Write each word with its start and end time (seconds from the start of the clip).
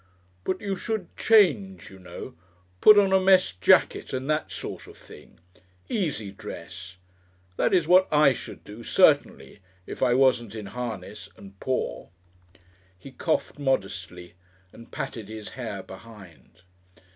But 0.45 0.59
you 0.61 0.75
should 0.75 1.15
change, 1.15 1.91
you 1.91 1.99
know. 1.99 2.33
Put 2.81 2.97
on 2.97 3.13
a 3.13 3.19
mess 3.19 3.51
jacket 3.53 4.13
and 4.13 4.27
that 4.31 4.49
sort 4.51 4.87
of 4.87 4.97
thing 4.97 5.39
easy 5.89 6.31
dress. 6.31 6.97
That 7.55 7.71
is 7.71 7.87
what 7.87 8.07
I 8.11 8.33
should 8.33 8.63
do, 8.63 8.81
certainly, 8.81 9.59
if 9.85 10.01
I 10.01 10.15
wasn't 10.15 10.55
in 10.55 10.65
harness 10.65 11.29
and 11.37 11.59
poor." 11.59 12.09
He 12.97 13.11
coughed 13.11 13.59
modestly 13.59 14.33
and 14.73 14.89
patted 14.91 15.29
his 15.29 15.49
hair 15.49 15.83
behind. 15.83 16.63